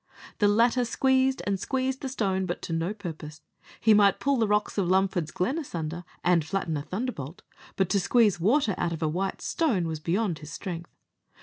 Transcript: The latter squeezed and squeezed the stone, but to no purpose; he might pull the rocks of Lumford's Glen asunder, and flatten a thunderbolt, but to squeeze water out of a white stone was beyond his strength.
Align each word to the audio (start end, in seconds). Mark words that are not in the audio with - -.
The 0.39 0.47
latter 0.47 0.83
squeezed 0.83 1.43
and 1.45 1.59
squeezed 1.59 2.01
the 2.01 2.09
stone, 2.09 2.47
but 2.47 2.63
to 2.63 2.73
no 2.73 2.91
purpose; 2.91 3.41
he 3.79 3.93
might 3.93 4.19
pull 4.19 4.37
the 4.37 4.47
rocks 4.47 4.79
of 4.79 4.87
Lumford's 4.87 5.29
Glen 5.29 5.59
asunder, 5.59 6.03
and 6.23 6.43
flatten 6.43 6.75
a 6.75 6.81
thunderbolt, 6.81 7.43
but 7.75 7.87
to 7.89 7.99
squeeze 7.99 8.39
water 8.39 8.73
out 8.79 8.93
of 8.93 9.03
a 9.03 9.07
white 9.07 9.41
stone 9.43 9.85
was 9.87 9.99
beyond 9.99 10.39
his 10.39 10.51
strength. 10.51 10.89